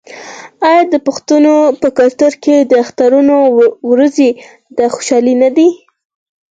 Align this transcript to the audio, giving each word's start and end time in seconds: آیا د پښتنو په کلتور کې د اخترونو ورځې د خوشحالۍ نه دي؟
آیا 0.69 0.81
د 0.93 0.95
پښتنو 1.07 1.55
په 1.81 1.87
کلتور 1.99 2.33
کې 2.43 2.55
د 2.59 2.71
اخترونو 2.83 3.37
ورځې 3.91 4.29
د 4.77 4.79
خوشحالۍ 4.93 5.35
نه 5.43 5.49
دي؟ 5.55 5.67